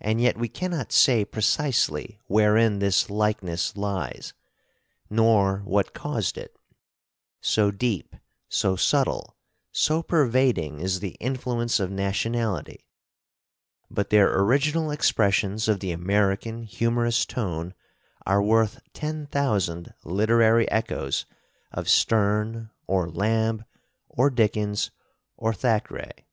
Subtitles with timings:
[0.00, 4.32] And yet we cannot say precisely wherein this likeness lies,
[5.08, 6.56] nor what caused it;
[7.40, 8.16] so deep,
[8.48, 9.36] so subtle,
[9.70, 12.84] so pervading is the influence of nationality.
[13.88, 17.74] But their original expressions of the American humorous tone
[18.26, 21.26] are worth ten thousand literary echoes
[21.70, 23.64] of Sterne or Lamb
[24.08, 24.90] or Dickens
[25.36, 26.26] or Thackeray.